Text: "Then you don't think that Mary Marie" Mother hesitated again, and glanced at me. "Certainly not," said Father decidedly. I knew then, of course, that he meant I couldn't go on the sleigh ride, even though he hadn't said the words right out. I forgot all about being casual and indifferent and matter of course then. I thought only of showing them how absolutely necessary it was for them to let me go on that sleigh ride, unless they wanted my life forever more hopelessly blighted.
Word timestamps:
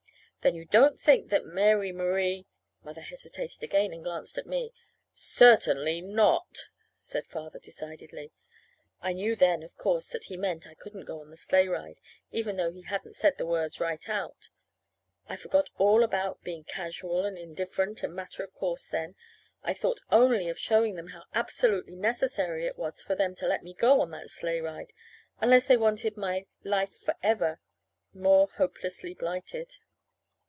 "Then 0.43 0.55
you 0.55 0.65
don't 0.65 0.99
think 0.99 1.29
that 1.29 1.45
Mary 1.45 1.91
Marie" 1.91 2.47
Mother 2.83 3.01
hesitated 3.01 3.61
again, 3.61 3.93
and 3.93 4.03
glanced 4.03 4.39
at 4.39 4.47
me. 4.47 4.73
"Certainly 5.13 6.01
not," 6.01 6.61
said 6.97 7.27
Father 7.27 7.59
decidedly. 7.59 8.31
I 9.03 9.13
knew 9.13 9.35
then, 9.35 9.61
of 9.61 9.77
course, 9.77 10.09
that 10.09 10.23
he 10.23 10.37
meant 10.37 10.65
I 10.65 10.73
couldn't 10.73 11.05
go 11.05 11.21
on 11.21 11.29
the 11.29 11.37
sleigh 11.37 11.67
ride, 11.67 12.01
even 12.31 12.57
though 12.57 12.71
he 12.71 12.81
hadn't 12.81 13.15
said 13.15 13.37
the 13.37 13.45
words 13.45 13.79
right 13.79 14.09
out. 14.09 14.49
I 15.29 15.35
forgot 15.35 15.69
all 15.77 16.01
about 16.03 16.41
being 16.43 16.63
casual 16.63 17.23
and 17.23 17.37
indifferent 17.37 18.01
and 18.01 18.15
matter 18.15 18.43
of 18.43 18.51
course 18.55 18.87
then. 18.87 19.15
I 19.61 19.75
thought 19.75 20.01
only 20.09 20.49
of 20.49 20.57
showing 20.57 20.95
them 20.95 21.09
how 21.09 21.25
absolutely 21.35 21.95
necessary 21.95 22.65
it 22.65 22.79
was 22.79 22.99
for 22.99 23.13
them 23.13 23.35
to 23.35 23.47
let 23.47 23.61
me 23.61 23.75
go 23.75 24.01
on 24.01 24.09
that 24.09 24.31
sleigh 24.31 24.59
ride, 24.61 24.91
unless 25.39 25.67
they 25.67 25.77
wanted 25.77 26.17
my 26.17 26.47
life 26.63 26.95
forever 26.95 27.59
more 28.11 28.47
hopelessly 28.47 29.13
blighted. 29.13 29.75